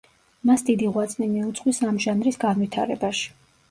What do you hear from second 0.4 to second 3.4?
მას დიდი ღვაწლი მიუძღვის ამ ჟანრის განვითარებაში.